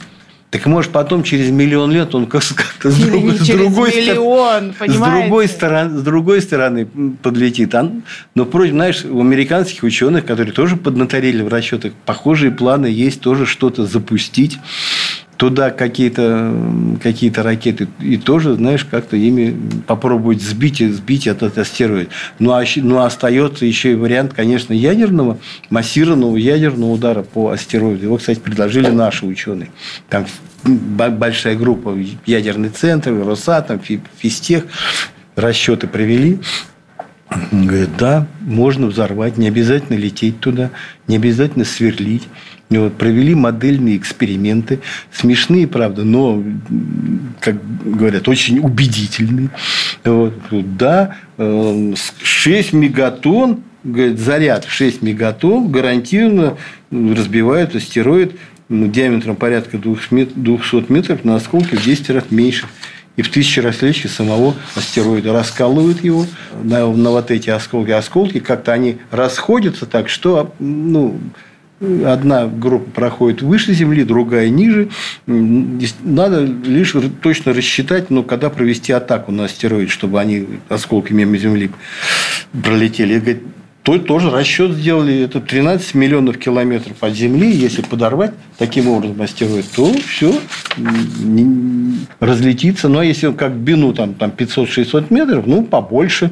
Так 0.50 0.66
может 0.66 0.92
потом 0.92 1.24
через 1.24 1.52
миллион 1.52 1.92
лет 1.92 2.16
он 2.16 2.26
как-то 2.26 2.90
с, 2.90 2.96
другой, 2.98 3.36
с, 3.36 3.48
другой, 3.48 3.92
миллион, 3.94 4.74
с, 4.80 4.96
другой 4.96 5.48
стороны, 5.50 5.98
с 5.98 6.02
другой 6.02 6.42
стороны 6.42 6.88
подлетит. 7.22 7.76
А, 7.76 7.92
но 8.34 8.46
против, 8.46 8.72
знаешь, 8.72 9.04
у 9.04 9.20
американских 9.20 9.84
ученых, 9.84 10.26
которые 10.26 10.54
тоже 10.54 10.78
поднаторели 10.78 11.42
в 11.42 11.50
расчетах, 11.50 11.92
похожие 12.06 12.52
планы 12.52 12.86
есть 12.86 13.20
тоже 13.20 13.46
что-то 13.46 13.86
запустить 13.86 14.58
туда 15.38 15.70
какие-то 15.70 16.54
какие 17.02 17.32
ракеты 17.32 17.88
и 18.02 18.18
тоже, 18.18 18.56
знаешь, 18.56 18.86
как-то 18.86 19.16
ими 19.16 19.56
попробовать 19.86 20.42
сбить, 20.42 20.80
сбить 20.80 21.28
этот 21.28 21.58
астероид. 21.58 22.10
Ну, 22.40 22.52
а, 22.52 22.64
ну, 22.78 23.00
остается 23.02 23.66
еще 23.66 23.92
и 23.92 23.96
вариант, 23.96 24.34
конечно, 24.34 24.74
ядерного, 24.74 25.38
массированного 25.70 26.38
ядерного 26.38 26.92
удара 26.92 27.22
по 27.22 27.52
астероиду. 27.52 28.06
Его, 28.06 28.18
кстати, 28.18 28.40
предложили 28.40 28.90
наши 28.90 29.26
ученые. 29.26 29.70
Там 30.10 30.26
большая 30.64 31.56
группа, 31.56 31.96
ядерный 32.26 32.70
центр, 32.70 33.14
Росатом, 33.14 33.80
Фистех, 34.18 34.64
расчеты 35.36 35.88
провели. 35.88 36.40
Говорят, 37.52 37.90
да, 37.98 38.28
можно 38.42 38.88
взорвать, 38.88 39.38
не 39.38 39.50
обязательно 39.50 39.98
лететь 39.98 40.40
туда, 40.40 40.72
не 41.08 41.18
обязательно 41.18 41.66
сверлить. 41.66 42.24
И 42.70 42.78
вот 42.78 42.98
провели 42.98 43.34
модельные 43.34 43.96
эксперименты, 43.96 44.82
смешные, 45.12 45.68
правда, 45.68 46.04
но, 46.04 46.44
как 47.40 47.56
говорят, 47.86 48.28
очень 48.28 48.60
убедительные. 48.60 49.50
Вот. 50.04 50.34
Да, 50.52 51.16
6 51.38 52.74
э, 52.74 52.76
мегатонн, 52.76 53.62
говорит, 53.86 54.20
заряд 54.20 54.66
6 54.68 55.02
мегатонн 55.02 55.72
гарантированно 55.72 56.58
разбивают 56.92 57.76
астероид 57.76 58.34
ну, 58.70 58.88
диаметром 58.88 59.38
порядка 59.38 59.78
200 59.78 60.92
метров 60.92 61.24
на 61.24 61.36
осколки 61.36 61.76
в 61.76 61.84
10 61.84 62.10
раз 62.10 62.26
меньше 62.32 62.68
и 63.16 63.22
в 63.22 63.30
тысячи 63.30 63.60
раз 63.60 63.82
легче 63.82 64.08
самого 64.08 64.54
астероида. 64.76 65.34
Раскалывают 65.34 66.04
его 66.04 66.26
на, 66.64 66.86
на 66.92 67.12
вот 67.12 67.32
эти 67.32 67.50
осколки. 67.50 67.92
Осколки 67.92 68.40
как-то 68.40 68.74
они 68.74 68.98
расходятся 69.10 69.86
так, 69.86 70.08
что 70.08 70.54
ну, 70.60 71.20
Одна 71.80 72.48
группа 72.48 72.90
проходит 72.90 73.44
выше 73.44 73.72
Земли, 73.74 74.04
другая 74.04 74.50
ниже. 74.50 74.90
Надо 75.28 76.44
лишь 76.44 76.96
точно 77.22 77.54
рассчитать, 77.54 78.10
ну, 78.10 78.24
когда 78.24 78.50
провести 78.50 78.92
атаку 78.92 79.32
на 79.32 79.46
астероид, 79.46 79.92
чтобы 79.92 80.20
они 80.20 80.48
осколки 80.70 81.14
мимо 81.14 81.38
Земли 81.38 81.70
пролетели. 82.64 83.44
то 83.84 84.00
тоже 84.00 84.32
расчет 84.32 84.72
сделали. 84.72 85.22
Это 85.22 85.40
13 85.40 85.94
миллионов 85.94 86.40
километров 86.40 86.98
от 87.02 87.14
Земли. 87.14 87.52
Если 87.52 87.84
подорвать 87.84 88.34
таким 88.58 88.88
образом 88.90 89.22
астероид, 89.22 89.66
то 89.76 89.94
все 89.94 90.34
разлетится. 92.20 92.90
Но 92.90 93.04
если 93.04 93.28
он 93.28 93.36
как 93.36 93.54
бину 93.54 93.94
там, 93.94 94.16
там 94.16 94.32
500-600 94.36 95.14
метров, 95.14 95.46
ну, 95.46 95.64
побольше. 95.64 96.32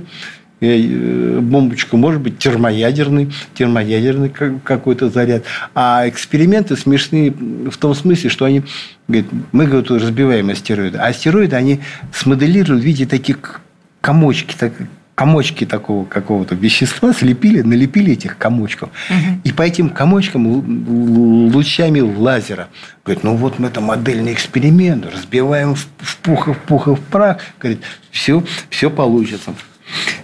Э, 0.62 1.40
бомбочку, 1.42 1.98
может 1.98 2.22
быть, 2.22 2.38
термоядерный, 2.38 3.30
термоядерный 3.56 4.30
какой-то 4.30 5.10
заряд. 5.10 5.44
А 5.74 6.08
эксперименты 6.08 6.78
смешные 6.78 7.32
в 7.32 7.76
том 7.78 7.94
смысле, 7.94 8.30
что 8.30 8.46
они, 8.46 8.64
говорят, 9.10 9.30
мы 9.52 9.66
говорят, 9.66 9.92
разбиваем 9.92 10.50
астероиды. 10.50 10.98
А 10.98 11.08
астероиды 11.08 11.58
они 11.58 11.82
смоделируют 12.14 12.82
в 12.82 12.86
виде 12.86 13.06
таких 13.06 13.60
комочки, 14.00 14.56
так, 14.58 14.72
комочки 15.14 15.66
такого 15.66 16.06
какого-то 16.06 16.56
вещества, 16.56 17.12
слепили, 17.12 17.62
налепили 17.62 18.14
этих 18.14 18.38
комочков. 18.38 18.92
Угу. 19.10 19.42
И 19.44 19.52
по 19.52 19.62
этим 19.64 19.90
комочкам 19.90 21.52
лучами 21.54 22.00
лазера. 22.00 22.70
Говорит, 23.04 23.26
ну 23.26 23.36
вот 23.36 23.60
мы 23.60 23.68
это 23.68 23.82
модельный 23.82 24.32
эксперимент, 24.32 25.06
разбиваем 25.06 25.76
в 25.76 26.18
пух 26.18 26.48
в 26.48 26.58
пух 26.60 26.88
и 26.88 26.92
в 26.92 27.00
прах. 27.02 27.40
Говорит, 27.60 27.82
все, 28.10 28.42
все 28.70 28.90
получится. 28.90 29.54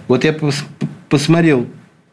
Вот 0.08 0.24
я 0.24 0.36
посмотрел, 1.08 1.66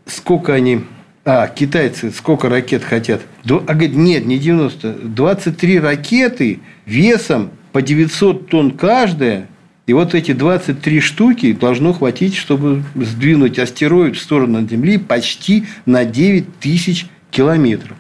сколько 0.06 0.54
они... 0.54 0.82
А, 1.26 1.48
китайцы 1.48 2.12
сколько 2.12 2.50
ракет 2.50 2.84
хотят? 2.84 3.22
А 3.46 3.74
говорит, 3.74 3.96
нет, 3.96 4.26
не 4.26 4.40
90. 4.40 4.94
23 5.04 5.80
ракеты 5.80 6.60
весом 6.86 7.52
по 7.72 7.82
900 7.82 8.48
тонн 8.48 8.72
каждая. 8.72 9.48
И 9.86 9.94
вот 9.94 10.14
эти 10.14 10.32
23 10.32 11.00
штуки 11.00 11.54
должно 11.54 11.94
хватить, 11.94 12.36
чтобы 12.36 12.84
сдвинуть 12.96 13.60
астероид 13.60 14.16
в 14.16 14.22
сторону 14.22 14.68
Земли 14.68 14.98
почти 14.98 15.66
на 15.86 16.06
9 16.06 16.60
тысяч 16.60 17.08
километров. 17.32 17.98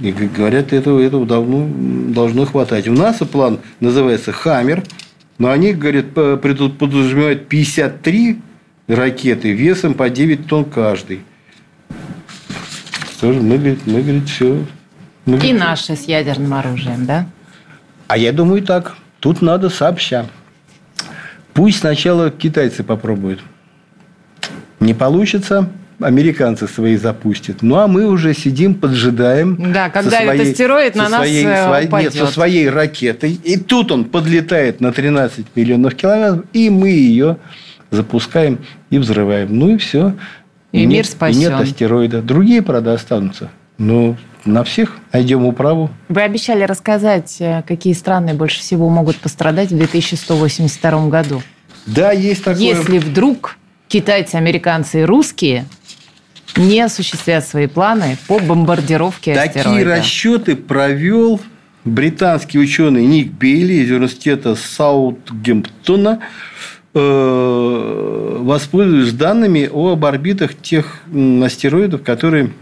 И 0.00 0.10
говорят, 0.10 0.72
этого, 0.72 1.00
этого 1.00 1.24
давно 1.26 1.68
должно 2.12 2.44
хватать. 2.44 2.88
У 2.88 2.92
нас 2.92 3.16
план 3.18 3.60
называется 3.80 4.32
«Хаммер», 4.32 4.82
но 5.38 5.50
они, 5.50 5.72
говорят, 5.72 6.12
подразумевают 6.12 7.48
53 7.48 8.38
ракеты 8.88 9.52
весом 9.52 9.94
по 9.94 10.08
9 10.08 10.46
тонн 10.46 10.64
каждый. 10.64 11.22
Тоже 13.20 13.40
мы, 13.40 13.56
говорит, 13.56 13.80
мы, 13.86 14.02
говорит, 14.02 14.28
все. 14.28 14.64
Мы, 15.24 15.38
И 15.38 15.52
наши 15.52 15.96
с 15.96 16.04
ядерным 16.04 16.54
оружием, 16.54 17.06
да? 17.06 17.26
А 18.08 18.16
я 18.16 18.32
думаю 18.32 18.62
так. 18.62 18.96
Тут 19.20 19.42
надо 19.42 19.70
сообща. 19.70 20.26
Пусть 21.54 21.80
сначала 21.80 22.30
китайцы 22.30 22.84
попробуют. 22.84 23.40
Не 24.78 24.92
получится, 24.92 25.70
американцы 26.00 26.68
свои 26.68 26.96
запустят. 26.96 27.62
Ну, 27.62 27.76
а 27.76 27.88
мы 27.88 28.06
уже 28.06 28.34
сидим, 28.34 28.74
поджидаем. 28.74 29.72
Да, 29.72 29.88
когда 29.88 30.18
своей, 30.18 30.40
этот 30.40 30.52
астероид 30.52 30.94
на 30.94 31.08
нас 31.08 31.20
своей, 31.20 31.46
э, 31.46 31.66
своей, 31.66 31.86
упадет. 31.88 32.14
Нет, 32.14 32.26
со 32.26 32.32
своей 32.32 32.68
ракетой. 32.68 33.40
И 33.42 33.56
тут 33.56 33.90
он 33.90 34.04
подлетает 34.04 34.80
на 34.80 34.92
13 34.92 35.46
миллионов 35.54 35.94
километров, 35.94 36.44
и 36.52 36.68
мы 36.68 36.90
ее 36.90 37.38
запускаем 37.90 38.58
и 38.90 38.98
взрываем. 38.98 39.56
Ну 39.56 39.74
и 39.74 39.76
все. 39.78 40.14
И, 40.72 40.82
и 40.82 40.86
мир 40.86 40.98
нет, 40.98 41.06
спасен. 41.06 41.38
И 41.38 41.44
нет 41.44 41.52
астероида. 41.52 42.22
Другие, 42.22 42.62
правда, 42.62 42.94
останутся. 42.94 43.50
Но 43.78 44.16
на 44.44 44.64
всех 44.64 44.96
найдем 45.12 45.44
управу. 45.44 45.90
Вы 46.08 46.22
обещали 46.22 46.62
рассказать, 46.62 47.36
э, 47.40 47.62
какие 47.66 47.92
страны 47.92 48.34
больше 48.34 48.60
всего 48.60 48.88
могут 48.88 49.16
пострадать 49.16 49.70
в 49.70 49.76
2182 49.76 51.08
году. 51.08 51.42
Да, 51.86 52.12
есть 52.12 52.44
такое. 52.44 52.62
Если 52.62 52.98
вдруг 52.98 53.56
китайцы, 53.88 54.36
американцы 54.36 55.02
и 55.02 55.04
русские 55.04 55.66
не 56.56 56.80
осуществят 56.80 57.46
свои 57.46 57.66
планы 57.66 58.16
по 58.28 58.38
бомбардировке 58.38 59.34
Такие 59.34 59.48
астероида. 59.48 59.78
Такие 59.78 59.96
расчеты 59.96 60.56
провел 60.56 61.40
британский 61.84 62.58
ученый 62.58 63.06
Ник 63.06 63.32
Бейли 63.32 63.74
из 63.74 63.90
университета 63.90 64.54
Саутгемптона 64.56 66.20
воспользуюсь 68.42 69.12
данными 69.12 69.70
об 69.72 70.04
орбитах 70.04 70.54
тех 70.54 71.00
астероидов, 71.42 72.02
которые 72.02 72.52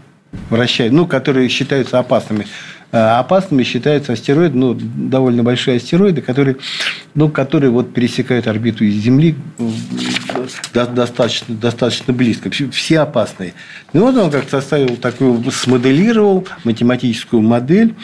вращают, 0.49 0.93
ну, 0.93 1.07
которые 1.07 1.49
считаются 1.49 1.99
опасными. 1.99 2.47
Э, 2.91 3.19
опасными 3.19 3.63
считаются 3.63 4.13
астероиды, 4.13 4.57
ну, 4.57 4.73
довольно 4.73 5.43
большие 5.43 5.77
астероиды, 5.77 6.21
которые, 6.21 6.57
ну, 7.13 7.29
которые 7.29 7.71
вот 7.71 7.93
пересекают 7.93 8.47
орбиту 8.47 8.85
Земли 8.85 9.35
э, 9.57 9.69
достаточно, 10.73 11.55
достаточно 11.55 12.13
близко. 12.13 12.49
Все 12.49 12.99
опасные. 12.99 13.53
И 13.93 13.97
вот 13.97 14.15
он 14.15 14.31
как-то 14.31 14.61
составил 14.61 14.97
такую, 14.97 15.43
смоделировал 15.51 16.47
математическую 16.63 17.41
модель 17.41 17.95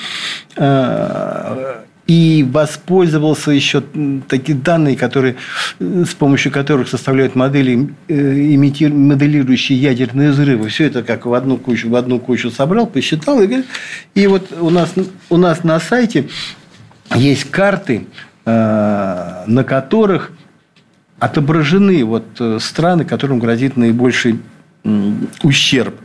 и 2.11 2.43
воспользовался 2.43 3.51
еще 3.51 3.81
такие 4.27 4.57
данные, 4.57 4.97
которые, 4.97 5.37
э, 5.79 6.03
с 6.05 6.13
помощью 6.13 6.51
которых 6.51 6.89
составляют 6.89 7.35
модели, 7.35 7.89
э, 8.09 8.57
моделирующие 8.57 9.81
ядерные 9.81 10.31
взрывы. 10.31 10.67
Все 10.67 10.87
это 10.87 11.03
как 11.03 11.25
в 11.25 11.33
одну 11.33 11.55
кучу, 11.55 11.89
в 11.89 11.95
одну 11.95 12.19
кучу 12.19 12.51
собрал, 12.51 12.85
посчитал. 12.85 13.41
И, 13.41 13.63
и 14.13 14.27
вот 14.27 14.51
у 14.59 14.69
нас, 14.69 14.93
у 15.29 15.37
нас 15.37 15.63
на 15.63 15.79
сайте 15.79 16.27
есть 17.15 17.49
карты, 17.49 18.07
э, 18.45 19.43
на 19.47 19.63
которых 19.63 20.33
отображены 21.17 22.03
вот 22.03 22.25
страны, 22.59 23.05
которым 23.05 23.39
грозит 23.39 23.77
наибольший 23.77 24.39
ущерб. 25.43 25.95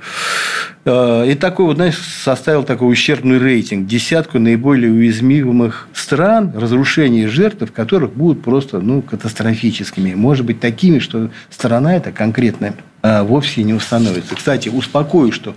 Э, 0.84 1.24
и 1.28 1.34
такой 1.34 1.66
вот, 1.66 1.76
знаешь, 1.76 1.98
составил 1.98 2.62
такой 2.62 2.92
ущербный 2.92 3.38
рейтинг. 3.38 3.86
Десятку 3.86 4.38
наиболее 4.38 4.92
уязвимых 4.92 5.88
стран, 5.92 6.52
разрушения 6.54 7.24
и 7.24 7.26
жертв 7.26 7.72
которых 7.72 8.12
будут 8.12 8.42
просто 8.42 8.78
ну, 8.80 9.02
катастрофическими. 9.02 10.14
Может 10.14 10.44
быть, 10.44 10.60
такими, 10.60 10.98
что 10.98 11.30
страна 11.50 11.96
эта 11.96 12.12
конкретная 12.12 12.74
вовсе 13.02 13.62
не 13.62 13.72
установится. 13.72 14.34
Кстати, 14.34 14.68
успокою, 14.68 15.30
что 15.30 15.54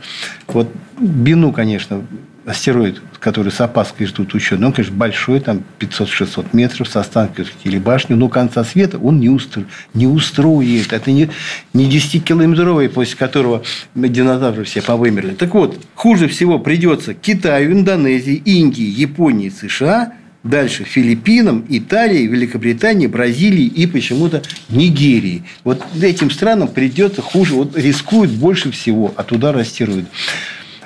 вот 0.47 0.71
Бину, 0.99 1.51
конечно, 1.51 2.03
астероид, 2.45 3.01
который 3.19 3.51
с 3.51 3.61
опаской 3.61 4.07
ждут 4.07 4.33
ученые, 4.33 4.67
он, 4.67 4.73
конечно, 4.73 4.95
большой, 4.95 5.39
там 5.39 5.63
500-600 5.79 6.47
метров, 6.53 6.87
с 6.87 6.95
останками 6.95 7.47
телебашни, 7.63 8.13
но 8.13 8.29
конца 8.29 8.63
света 8.63 8.97
он 8.97 9.19
не, 9.19 9.29
устро... 9.29 9.63
не 9.93 10.07
устроит. 10.07 10.93
Это 10.93 11.11
не, 11.11 11.29
не 11.73 11.89
10-километровый, 11.89 12.89
после 12.89 13.17
которого 13.17 13.63
динозавры 13.95 14.63
все 14.63 14.81
повымерли. 14.81 15.33
Так 15.35 15.53
вот, 15.53 15.79
хуже 15.95 16.27
всего 16.27 16.59
придется 16.59 17.13
Китаю, 17.13 17.71
Индонезии, 17.71 18.41
Индии, 18.45 18.83
Японии, 18.83 19.49
США, 19.49 20.13
дальше 20.43 20.83
Филиппинам, 20.83 21.65
Италии, 21.67 22.25
Великобритании, 22.25 23.07
Бразилии 23.07 23.65
и 23.65 23.85
почему-то 23.87 24.41
Нигерии. 24.69 25.43
Вот 25.63 25.83
этим 26.01 26.31
странам 26.31 26.69
придется 26.69 27.21
хуже, 27.21 27.55
вот 27.55 27.77
рискуют 27.77 28.31
больше 28.31 28.71
всего 28.71 29.13
от 29.15 29.31
удара 29.31 29.59
астероида. 29.59 30.07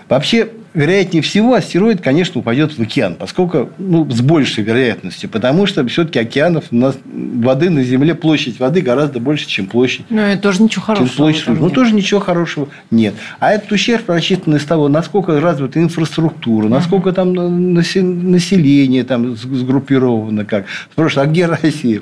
Вообще, 0.09 0.49
вероятнее 0.73 1.21
всего, 1.21 1.53
астероид, 1.53 2.01
конечно, 2.01 2.39
упадет 2.39 2.77
в 2.77 2.81
океан, 2.81 3.15
поскольку 3.15 3.69
ну, 3.77 4.09
с 4.09 4.21
большей 4.21 4.63
вероятностью, 4.63 5.29
потому 5.29 5.65
что 5.65 5.85
все-таки 5.87 6.19
океанов 6.19 6.65
у 6.71 6.75
нас 6.75 6.97
воды 7.05 7.69
на 7.69 7.83
Земле, 7.83 8.15
площадь 8.15 8.59
воды 8.59 8.81
гораздо 8.81 9.19
больше, 9.19 9.47
чем 9.47 9.67
площадь. 9.67 10.05
Ну, 10.09 10.21
это 10.21 10.41
тоже 10.41 10.63
ничего 10.63 10.83
хорошего. 10.83 11.07
Чем 11.07 11.17
площадь, 11.17 11.47
ну, 11.47 11.69
тоже 11.69 11.93
ничего 11.93 12.19
хорошего 12.19 12.69
нет. 12.91 13.13
А 13.39 13.51
этот 13.51 13.71
ущерб 13.71 14.09
рассчитан 14.09 14.55
из 14.55 14.65
того, 14.65 14.87
насколько 14.87 15.39
развита 15.39 15.79
инфраструктура, 15.79 16.67
насколько 16.67 17.11
там 17.11 17.33
население 17.73 19.03
там 19.03 19.35
сгруппировано 19.35 20.45
как. 20.45 20.65
Спрашивают, 20.91 21.29
а 21.29 21.31
где 21.31 21.45
Россия? 21.45 22.01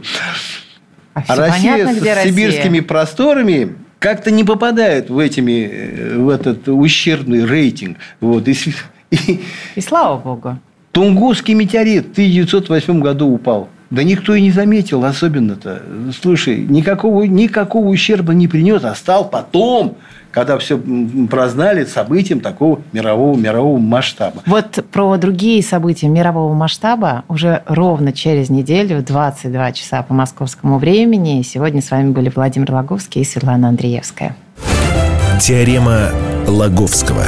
А, 1.14 1.24
а 1.28 1.36
Россия 1.36 1.74
понятно, 1.74 1.94
с 1.94 2.04
Россия? 2.04 2.32
сибирскими 2.32 2.80
просторами 2.80 3.76
как-то 4.02 4.32
не 4.32 4.44
попадают 4.44 5.12
в, 5.12 5.20
этими, 5.20 5.70
э, 5.72 6.18
в 6.18 6.28
этот 6.30 6.68
ущербный 6.68 7.46
рейтинг. 7.46 7.98
Вот. 8.20 8.48
И, 8.48 8.56
и, 9.12 9.42
и 9.76 9.82
слава 9.82 10.18
богу. 10.18 10.58
Тунгусский 10.92 11.54
метеорит 11.54 12.08
в 12.08 12.12
1908 12.14 13.00
году 13.00 13.28
упал. 13.28 13.70
Да 13.92 14.04
никто 14.04 14.34
и 14.34 14.42
не 14.42 14.52
заметил 14.52 15.04
особенно-то. 15.06 15.82
Слушай, 16.20 16.66
никакого, 16.66 17.24
никакого 17.24 17.88
ущерба 17.88 18.34
не 18.34 18.48
принес, 18.48 18.84
а 18.84 18.96
стал 18.96 19.30
потом 19.30 19.98
когда 20.32 20.58
все 20.58 20.82
прознали 21.30 21.86
событием 21.86 22.40
такого 22.40 22.82
мирового, 22.94 23.38
мирового 23.38 23.78
масштаба. 23.78 24.42
Вот 24.46 24.84
про 24.92 25.18
другие 25.18 25.62
события 25.62 26.08
мирового 26.08 26.54
масштаба 26.54 27.24
уже 27.28 27.64
ровно 27.68 28.14
через 28.14 28.50
неделю 28.50 29.00
в 29.00 29.04
22 29.04 29.72
часа 29.74 30.02
по 30.04 30.14
московскому 30.14 30.80
времени. 30.80 31.42
Сегодня 31.42 31.82
с 31.82 31.92
вами 31.92 32.12
были 32.12 32.32
Владимир 32.34 32.72
Логовский 32.72 33.22
и 33.22 33.26
Светлана 33.26 33.70
Андреевская. 33.70 34.36
Теорема 35.40 36.12
Лаговского. 36.48 37.26